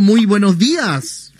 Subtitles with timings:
[0.00, 1.32] Muy buenos días.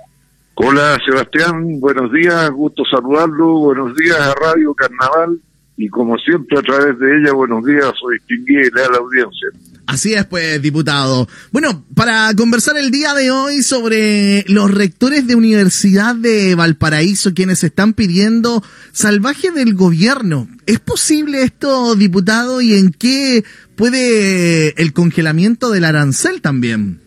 [0.54, 5.40] Hola Sebastián, buenos días, gusto saludarlo, buenos días a Radio Carnaval
[5.76, 9.49] y como siempre a través de ella, buenos días, soy distinguida y leal audiencia.
[9.87, 11.29] Así es, pues, diputado.
[11.51, 17.64] Bueno, para conversar el día de hoy sobre los rectores de Universidad de Valparaíso, quienes
[17.64, 18.62] están pidiendo
[18.93, 20.46] salvaje del gobierno.
[20.66, 23.45] ¿Es posible esto, diputado, y en qué
[23.75, 27.02] puede el congelamiento del arancel también?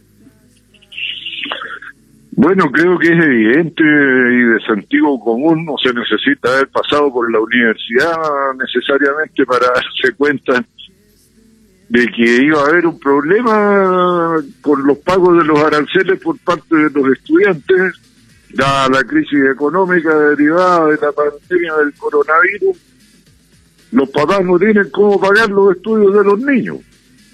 [2.37, 7.31] Bueno, creo que es evidente y de sentido común, no se necesita haber pasado por
[7.31, 8.13] la universidad
[8.59, 10.65] necesariamente para darse cuenta
[11.87, 16.75] de que iba a haber un problema con los pagos de los aranceles por parte
[16.75, 17.93] de los estudiantes,
[18.53, 22.77] dada la crisis económica derivada de la pandemia del coronavirus.
[23.91, 26.79] Los papás no tienen cómo pagar los estudios de los niños.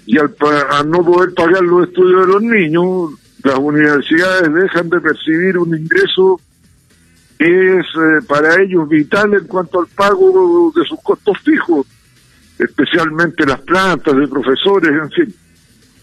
[0.06, 0.32] Y al,
[0.70, 5.76] al no poder pagar los estudios de los niños, las universidades dejan de percibir un
[5.76, 6.40] ingreso
[7.38, 11.86] que es eh, para ellos vital en cuanto al pago de sus costos fijos,
[12.58, 15.34] especialmente las plantas de profesores, en fin.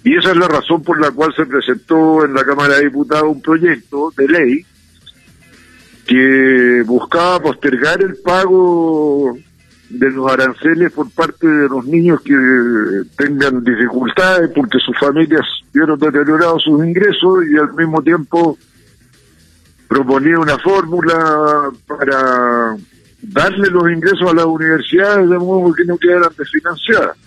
[0.04, 3.30] Y esa es la razón por la cual se presentó en la Cámara de Diputados
[3.30, 4.66] un proyecto de ley
[6.06, 9.38] que buscaba postergar el pago
[9.90, 12.36] de los aranceles por parte de los niños que
[13.18, 15.42] tengan dificultades porque sus familias
[15.74, 18.58] vieron deteriorados sus ingresos y al mismo tiempo
[19.88, 22.78] proponía una fórmula para
[23.22, 27.18] darle los ingresos a las universidades de modo que no quedaran desfinanciadas.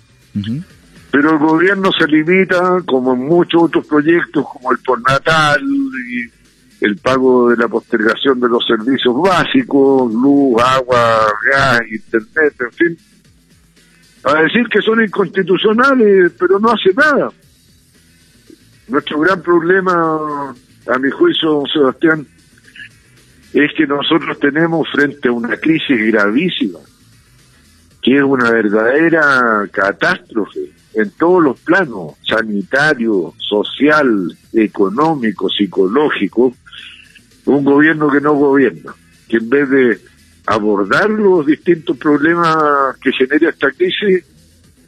[1.11, 6.42] Pero el gobierno se limita, como en muchos otros proyectos, como el natal y
[6.83, 12.99] el pago de la postergación de los servicios básicos, luz, agua, gas, internet, en fin,
[14.25, 17.31] a decir que son inconstitucionales, pero no hace nada.
[18.89, 20.53] Nuestro gran problema,
[20.89, 22.27] a mi juicio, Sebastián,
[23.53, 26.81] es que nosotros tenemos frente a una crisis gravísima,
[28.03, 36.53] que es una verdadera catástrofe en todos los planos, sanitario, social, económico, psicológico,
[37.47, 38.95] un gobierno que no gobierna,
[39.29, 40.01] que en vez de
[40.47, 44.25] abordar los distintos problemas que genera esta crisis,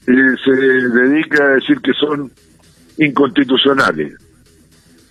[0.07, 2.31] eh, se dedica a decir que son
[2.99, 4.15] inconstitucionales.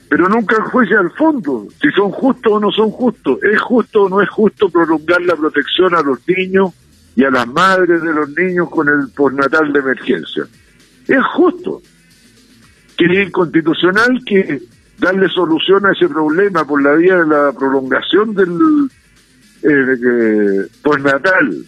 [0.10, 3.40] Pero nunca juegue al fondo, si son justos o no son justos.
[3.42, 6.72] ¿Es justo o no es justo prolongar la protección a los niños
[7.16, 10.44] y a las madres de los niños con el postnatal de emergencia?
[11.08, 11.82] Es justo.
[12.96, 14.62] Que es inconstitucional que
[14.98, 18.90] darle solución a ese problema por la vía de la prolongación del
[19.64, 21.66] eh, postnatal.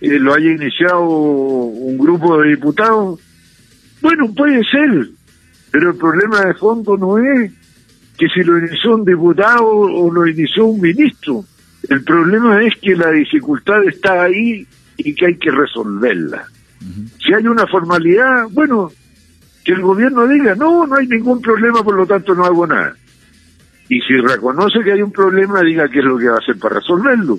[0.00, 3.20] Eh, lo haya iniciado un grupo de diputados,
[4.02, 5.08] bueno, puede ser,
[5.70, 7.50] pero el problema de fondo no es
[8.18, 11.44] que si lo inició un diputado o lo inició un ministro,
[11.88, 14.66] el problema es que la dificultad está ahí
[14.96, 16.46] y que hay que resolverla.
[17.24, 18.92] Si hay una formalidad, bueno,
[19.64, 22.94] que el gobierno diga, no, no hay ningún problema, por lo tanto no hago nada.
[23.88, 26.58] Y si reconoce que hay un problema, diga qué es lo que va a hacer
[26.58, 27.38] para resolverlo.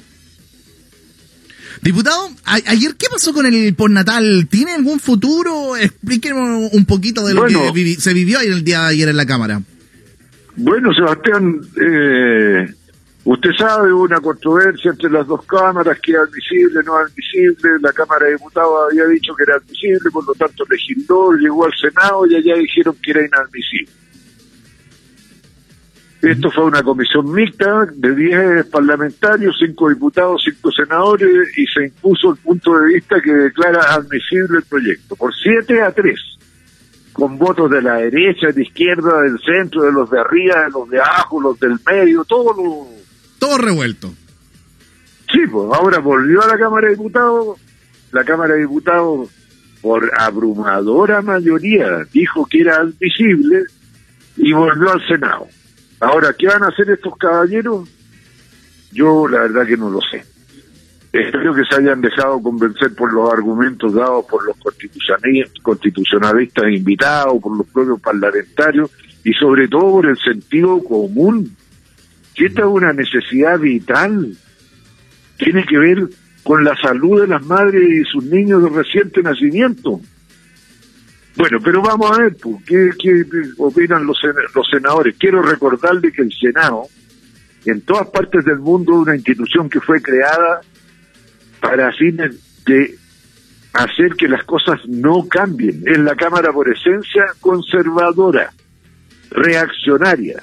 [1.81, 4.47] Diputado, ayer, ¿qué pasó con el postnatal?
[4.50, 5.75] ¿Tiene algún futuro?
[5.75, 9.62] Explíquenos un poquito de lo que se vivió el día de ayer en la Cámara.
[10.56, 12.74] Bueno, Sebastián, eh,
[13.25, 17.80] Usted sabe, hubo una controversia entre las dos cámaras, que era admisible, no admisible.
[17.81, 21.74] La Cámara de Diputados había dicho que era admisible, por lo tanto legisló, llegó al
[21.74, 23.91] Senado y allá dijeron que era inadmisible.
[26.22, 32.31] Esto fue una comisión mixta de 10 parlamentarios, 5 diputados, 5 senadores y se impuso
[32.31, 36.16] el punto de vista que declara admisible el proyecto por 7 a 3,
[37.12, 40.90] con votos de la derecha, de izquierda, del centro, de los de arriba, de los
[40.90, 43.05] de abajo, los del medio, todos los
[43.46, 44.12] todo revuelto.
[45.32, 47.60] Sí, pues ahora volvió a la Cámara de Diputados.
[48.12, 49.30] La Cámara de Diputados,
[49.82, 53.66] por abrumadora mayoría, dijo que era admisible
[54.38, 55.48] y volvió al Senado.
[56.00, 57.88] Ahora, ¿qué van a hacer estos caballeros?
[58.92, 60.26] Yo la verdad que no lo sé.
[61.14, 64.58] Espero que se hayan dejado convencer por los argumentos dados por los
[65.62, 68.90] constitucionalistas invitados, por los propios parlamentarios
[69.24, 71.56] y sobre todo por el sentido común
[72.35, 74.35] que esta es una necesidad vital.
[75.37, 76.09] Tiene que ver
[76.43, 79.99] con la salud de las madres y sus niños de reciente nacimiento.
[81.35, 83.26] Bueno, pero vamos a ver, pues, ¿qué,
[83.58, 84.17] opinan los,
[84.72, 85.16] senadores?
[85.17, 86.84] Quiero recordarle que el Senado,
[87.66, 90.61] en todas partes del mundo, es una institución que fue creada
[91.59, 92.96] para fines de
[93.73, 95.84] hacer que las cosas no cambien.
[95.85, 98.52] Es la Cámara por esencia conservadora.
[99.31, 100.41] reaccionaria.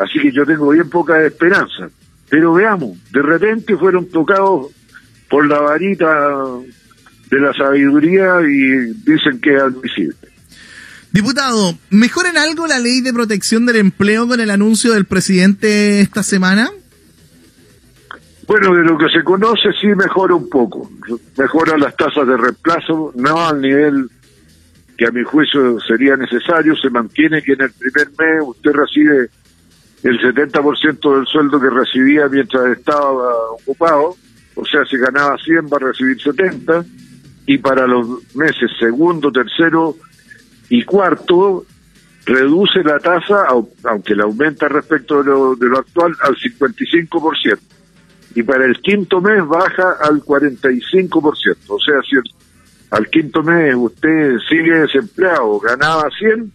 [0.00, 1.90] Así que yo tengo bien poca esperanza.
[2.28, 4.68] Pero veamos, de repente fueron tocados
[5.28, 6.36] por la varita
[7.30, 10.16] de la sabiduría y dicen que es admisible.
[11.12, 16.00] Diputado, ¿mejora en algo la ley de protección del empleo con el anuncio del presidente
[16.00, 16.70] esta semana?
[18.46, 20.90] Bueno, de lo que se conoce sí mejora un poco.
[21.36, 24.08] Mejora las tasas de reemplazo, no al nivel
[24.96, 26.74] que a mi juicio sería necesario.
[26.76, 29.30] Se mantiene que en el primer mes usted recibe
[30.02, 34.16] el 70% del sueldo que recibía mientras estaba ocupado.
[34.54, 36.84] O sea, si ganaba 100 va a recibir 70.
[37.46, 39.96] Y para los meses segundo, tercero
[40.68, 41.66] y cuarto,
[42.24, 43.46] reduce la tasa,
[43.84, 47.58] aunque la aumenta respecto de lo, de lo actual, al 55%.
[48.36, 51.56] Y para el quinto mes baja al 45%.
[51.68, 52.16] O sea, si
[52.90, 56.52] al quinto mes usted sigue desempleado, ganaba 100,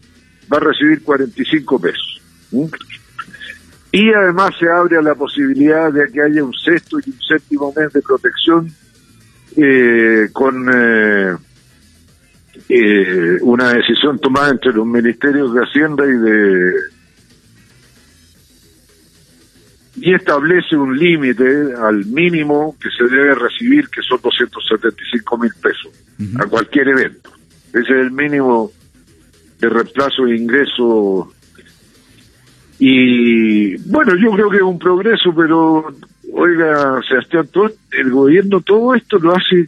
[0.51, 2.21] va a recibir 45 pesos.
[3.91, 7.73] Y además se abre a la posibilidad de que haya un sexto y un séptimo
[7.75, 8.69] mes de protección
[9.55, 11.35] eh, con eh,
[12.67, 16.73] eh, una decisión tomada entre los ministerios de Hacienda y de
[19.97, 25.91] y establece un límite al mínimo que se debe recibir, que son 275 mil pesos,
[26.37, 27.31] a cualquier evento.
[27.69, 28.71] Ese es el mínimo
[29.59, 31.33] de reemplazo de ingreso.
[32.79, 35.93] Y bueno, yo creo que es un progreso, pero
[36.33, 39.67] oiga, Sebastián, todo, el gobierno todo esto lo hace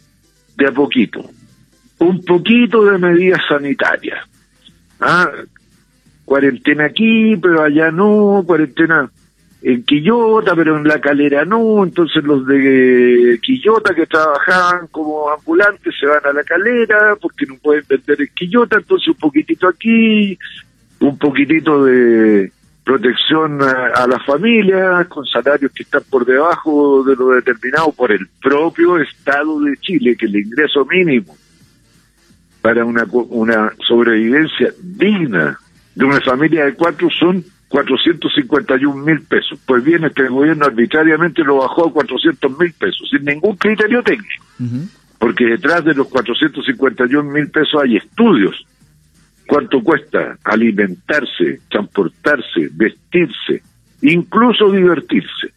[0.57, 1.23] de a poquito.
[1.99, 4.25] Un poquito de medidas sanitarias.
[4.99, 5.29] Ah,
[6.25, 9.09] cuarentena aquí, pero allá no, cuarentena
[9.61, 15.95] en Quillota, pero en la calera no, entonces los de Quillota que trabajaban como ambulantes
[15.99, 20.37] se van a la calera porque no pueden vender en Quillota, entonces un poquitito aquí,
[20.99, 22.51] un poquitito de
[22.87, 28.25] protección a, las familias con salarios que están por debajo de lo determinado por el
[28.41, 31.35] propio Estado de Chile, que el ingreso mínimo
[32.61, 35.59] para una, una sobrevivencia digna
[35.95, 39.59] de una familia de cuatro son 451 mil pesos.
[39.65, 44.45] Pues bien, este gobierno arbitrariamente lo bajó a 400 mil pesos, sin ningún criterio técnico.
[45.19, 48.65] Porque detrás de los 451 mil pesos hay estudios.
[49.47, 53.63] ¿Cuánto cuesta alimentarse, transportarse, vestirse,
[54.01, 55.53] incluso divertirse?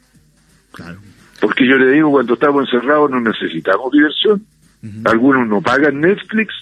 [1.41, 4.45] Porque yo le digo, cuando estamos encerrados no necesitamos diversión.
[5.05, 6.55] Algunos no pagan Netflix,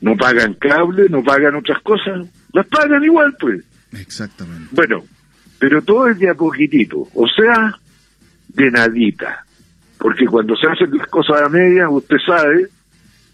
[0.00, 2.26] no pagan cable, no pagan otras cosas.
[2.52, 3.64] Las pagan igual, pues.
[3.92, 4.68] Exactamente.
[4.72, 5.04] Bueno,
[5.58, 7.74] pero todo es de a poquitito, o sea,
[8.48, 9.44] de nadita.
[9.98, 12.68] Porque cuando se hacen las cosas a media, usted sabe,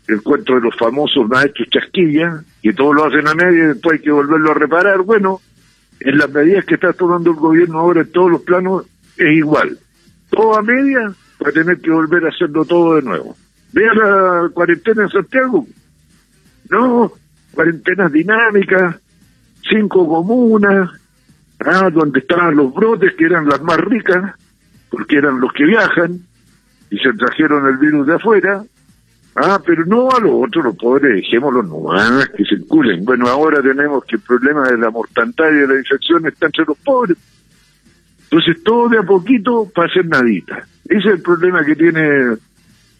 [0.09, 3.99] el cuento de los famosos maestros chasquilla, que todos lo hacen a media y después
[3.99, 5.03] hay que volverlo a reparar.
[5.03, 5.41] Bueno,
[6.01, 8.85] en las medidas que está tomando el gobierno ahora en todos los planos
[9.17, 9.79] es igual.
[10.31, 11.13] Todo a media
[11.43, 13.37] va a tener que volver a hacerlo todo de nuevo.
[13.73, 15.67] Vea la cuarentena en Santiago.
[16.71, 17.13] No,
[17.53, 18.97] cuarentenas dinámicas,
[19.69, 20.91] cinco comunas,
[21.61, 24.35] ah, donde estaban los brotes, que eran las más ricas,
[24.91, 26.21] porque eran los que viajan,
[26.91, 28.65] y se trajeron el virus de afuera,
[29.37, 33.05] ah, pero no a los otros, los pobres, dejémoslos nomás, que circulen.
[33.05, 36.65] Bueno, ahora tenemos que el problema de la mortandad y de la infección está entre
[36.65, 37.17] los pobres.
[38.25, 40.67] Entonces, todo de a poquito para hacer nadita.
[40.87, 42.37] Ese es el problema que tiene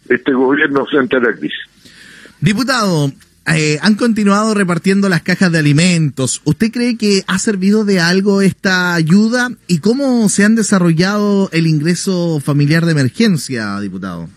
[0.09, 1.59] este gobierno frente a la crisis.
[2.41, 3.11] Diputado,
[3.47, 6.41] eh, han continuado repartiendo las cajas de alimentos.
[6.45, 9.51] ¿Usted cree que ha servido de algo esta ayuda?
[9.67, 14.29] ¿Y cómo se han desarrollado el ingreso familiar de emergencia, diputado?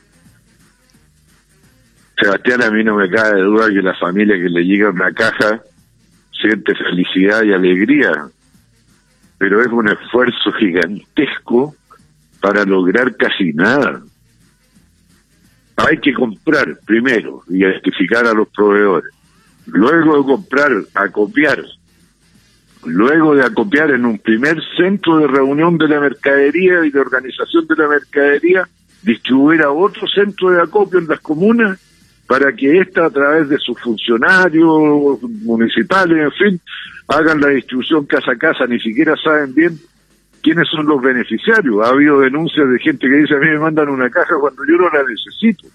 [2.20, 5.62] Sebastián, a mí no me cabe duda que la familia que le llega una caja
[6.32, 8.12] siente felicidad y alegría,
[9.38, 11.76] pero es un esfuerzo gigantesco
[12.42, 14.02] para lograr casi nada
[15.78, 19.14] hay que comprar primero y identificar a los proveedores.
[19.68, 21.64] Luego de comprar, acopiar.
[22.86, 27.68] Luego de acopiar en un primer centro de reunión de la mercadería y de organización
[27.68, 28.68] de la mercadería,
[29.04, 31.80] distribuir a otro centro de acopio en las comunas
[32.28, 36.62] para que ésta, a través de sus funcionarios municipales, en fin,
[37.08, 39.80] hagan la distribución casa a casa, ni siquiera saben bien
[40.42, 41.86] quiénes son los beneficiarios.
[41.86, 44.76] Ha habido denuncias de gente que dice a mí me mandan una caja cuando yo
[44.76, 45.68] no la necesito.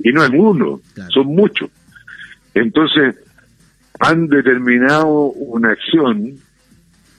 [0.00, 0.80] Y no es uno,
[1.12, 1.70] son muchos.
[2.54, 3.16] Entonces,
[4.00, 6.36] han determinado una acción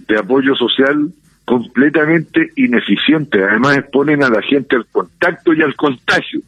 [0.07, 1.13] de apoyo social
[1.45, 3.43] completamente ineficiente.
[3.43, 6.41] Además, exponen a la gente al contacto y al contagio,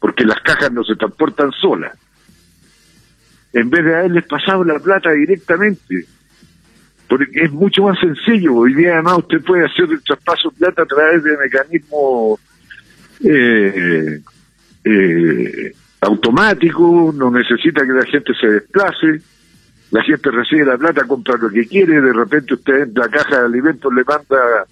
[0.00, 1.96] porque las cajas no se transportan solas.
[3.52, 6.06] En vez de haberles pasado la plata directamente
[7.10, 8.54] porque es mucho más sencillo.
[8.54, 12.40] Hoy día además usted puede hacer el traspaso de plata a través de mecanismos
[13.24, 14.20] eh,
[14.84, 19.20] eh, automáticos, no necesita que la gente se desplace,
[19.90, 23.40] la gente recibe la plata, compra lo que quiere, de repente usted en la caja
[23.40, 24.66] de alimentos le manda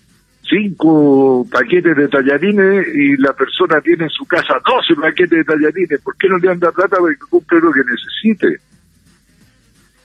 [0.48, 6.00] cinco paquetes de tallarines y la persona tiene en su casa 12 paquetes de tallarines.
[6.00, 8.60] ¿Por qué no le anda plata para que compre lo que necesite?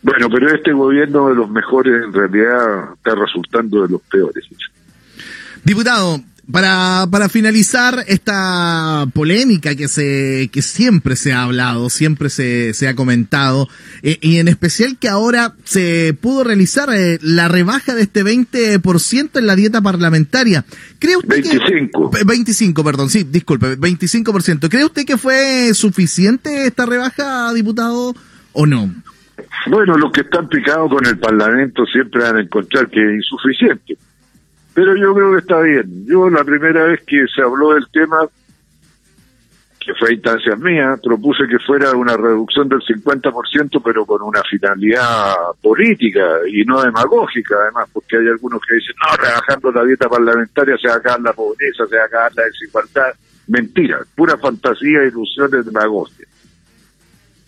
[0.01, 4.45] Bueno, pero este gobierno de los mejores en realidad está resultando de los peores.
[5.63, 6.19] Diputado,
[6.51, 12.87] para, para finalizar esta polémica que se que siempre se ha hablado, siempre se, se
[12.87, 13.67] ha comentado,
[14.01, 19.39] eh, y en especial que ahora se pudo realizar eh, la rebaja de este 20%
[19.39, 20.65] en la dieta parlamentaria.
[20.99, 22.11] ¿Cree usted 25.
[22.11, 24.69] Que, 25, perdón, sí, disculpe, 25%.
[24.69, 28.13] ¿Cree usted que fue suficiente esta rebaja, diputado,
[28.51, 28.93] o no?
[29.67, 33.97] Bueno, los que están picados con el Parlamento siempre van a encontrar que es insuficiente.
[34.73, 36.05] Pero yo creo que está bien.
[36.05, 38.27] Yo la primera vez que se habló del tema,
[39.79, 44.41] que fue a instancias mías, propuse que fuera una reducción del 50%, pero con una
[44.49, 50.09] finalidad política y no demagógica, además, porque hay algunos que dicen, no, rebajando la dieta
[50.09, 53.13] parlamentaria se va a acabar la pobreza, se va a acabar la desigualdad.
[53.47, 56.25] Mentira, pura fantasía, ilusiones, demagogia.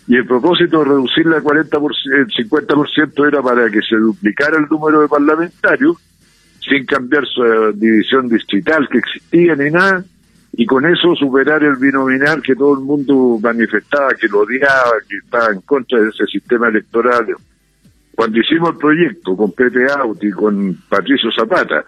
[0.07, 4.67] Y el propósito de reducirla al 40%, el 50% era para que se duplicara el
[4.69, 5.97] número de parlamentarios,
[6.67, 10.03] sin cambiar su eh, división distrital que existía ni nada,
[10.53, 15.17] y con eso superar el binominal que todo el mundo manifestaba, que lo odiaba, que
[15.17, 17.27] estaba en contra de ese sistema electoral.
[18.15, 21.83] Cuando hicimos el proyecto con Pepe Auti, con Patricio Zapata,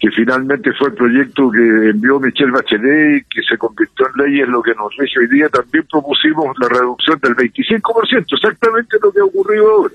[0.00, 4.40] que finalmente fue el proyecto que envió Michelle Bachelet y que se convirtió en ley,
[4.40, 9.12] es lo que nos rige hoy día, también propusimos la reducción del 25%, exactamente lo
[9.12, 9.94] que ha ocurrido ahora.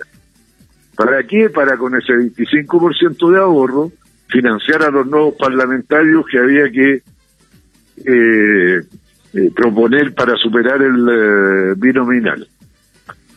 [0.99, 1.49] ¿Para qué?
[1.49, 3.89] Para con ese 25% de ahorro
[4.27, 7.01] financiar a los nuevos parlamentarios que había que
[8.05, 8.83] eh,
[9.33, 12.45] eh, proponer para superar el eh, binominal.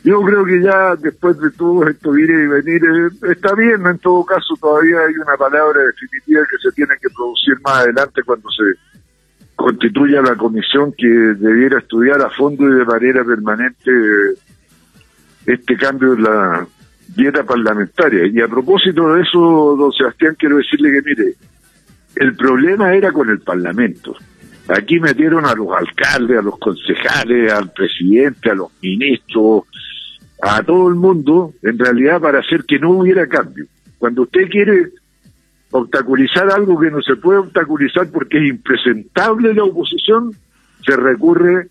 [0.03, 2.83] Yo creo que ya después de todo esto ir y venir
[3.31, 7.61] está bien, en todo caso todavía hay una palabra definitiva que se tiene que producir
[7.63, 8.65] más adelante cuando se
[9.55, 13.93] constituya la comisión que debiera estudiar a fondo y de manera permanente
[15.47, 16.67] este cambio en la
[17.15, 18.27] dieta parlamentaria.
[18.27, 21.35] Y a propósito de eso, don Sebastián, quiero decirle que mire,
[22.17, 24.17] el problema era con el Parlamento.
[24.69, 29.65] Aquí metieron a los alcaldes, a los concejales, al presidente, a los ministros,
[30.41, 33.67] a todo el mundo, en realidad para hacer que no hubiera cambio.
[33.99, 34.91] Cuando usted quiere
[35.71, 40.33] obstaculizar algo que no se puede obstaculizar porque es impresentable la oposición,
[40.85, 41.69] se recurre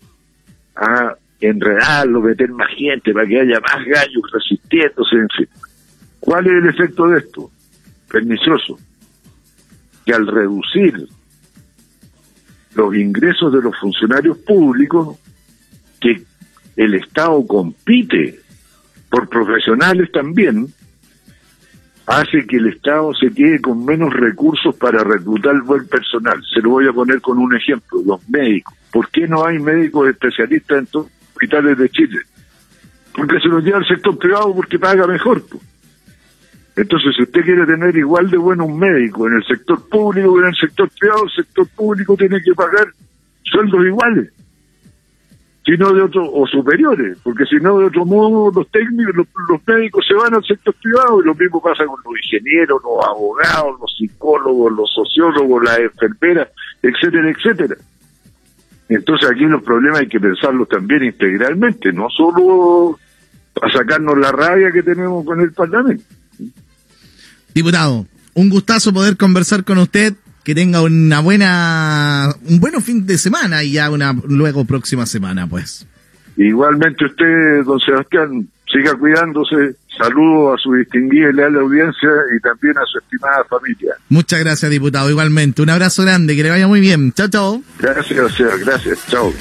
[0.76, 1.14] a
[1.48, 5.48] enredarlo, meter más gente para que haya más gallos resistiéndose, en fin.
[6.20, 7.50] ¿Cuál es el efecto de esto?
[8.08, 8.78] Pernicioso.
[10.06, 11.08] Que al reducir
[12.74, 15.18] los ingresos de los funcionarios públicos,
[16.00, 16.22] que
[16.76, 18.38] el Estado compite
[19.10, 20.72] por profesionales también,
[22.06, 26.42] hace que el Estado se quede con menos recursos para reclutar buen personal.
[26.52, 28.74] Se lo voy a poner con un ejemplo, los médicos.
[28.90, 32.20] ¿Por qué no hay médicos especialistas en todos los hospitales de Chile?
[33.14, 35.42] Porque se los lleva al sector privado porque paga mejor.
[36.76, 40.40] Entonces, si usted quiere tener igual de bueno un médico en el sector público que
[40.40, 42.86] en el sector privado, el sector público tiene que pagar
[43.42, 44.32] sueldos iguales
[45.64, 49.14] sino de otro, o superiores, porque si no, de otro modo, los técnicos,
[49.48, 53.06] los, médicos se van al sector privado y lo mismo pasa con los ingenieros, los
[53.06, 56.48] abogados, los psicólogos, los sociólogos, las enfermeras,
[56.82, 57.76] etcétera, etcétera.
[58.94, 62.98] Entonces aquí los problemas hay que pensarlos también integralmente, no solo
[63.54, 66.04] para sacarnos la rabia que tenemos con el Parlamento.
[67.54, 73.18] Diputado, un gustazo poder conversar con usted que tenga una buena, un buen fin de
[73.18, 75.86] semana y ya una luego próxima semana, pues.
[76.36, 79.76] Igualmente usted, don Sebastián, siga cuidándose.
[79.96, 83.94] Saludo a su distinguida y leal audiencia y también a su estimada familia.
[84.08, 85.10] Muchas gracias, diputado.
[85.10, 87.12] Igualmente, un abrazo grande, que le vaya muy bien.
[87.12, 87.62] Chao, chao.
[87.78, 89.06] Gracias, gracias.
[89.08, 89.32] Chao.